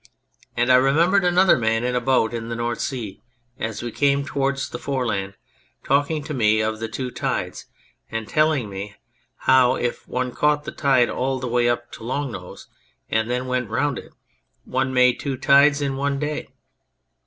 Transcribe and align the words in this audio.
And 0.57 0.71
I 0.71 0.77
remember 0.77 1.17
another 1.17 1.59
man 1.59 1.83
in 1.83 1.93
a 1.95 2.01
boat 2.01 2.33
in 2.33 2.49
the 2.49 2.55
North 2.55 2.79
Sea, 2.81 3.21
as 3.59 3.83
we 3.83 3.91
came 3.91 4.25
towards 4.25 4.69
the 4.71 4.79
Foreland, 4.79 5.35
talking 5.83 6.23
to 6.23 6.33
me 6.33 6.59
of 6.59 6.79
the 6.79 6.87
two 6.87 7.11
tides, 7.11 7.67
and 8.09 8.27
telling 8.27 8.67
me 8.67 8.95
how 9.45 9.75
if 9.75 10.07
one 10.07 10.31
caught 10.31 10.63
the 10.63 10.71
tide 10.71 11.11
all 11.11 11.37
the 11.37 11.47
way 11.47 11.69
up 11.69 11.91
to 11.91 12.03
Long 12.03 12.31
Nose 12.31 12.65
and 13.11 13.29
then 13.29 13.45
went 13.45 13.69
round 13.69 13.99
it, 13.99 14.11
one 14.65 14.91
made 14.91 15.19
two 15.19 15.37
tides 15.37 15.83
in 15.83 15.95
one 15.97 16.17
day. 16.17 16.47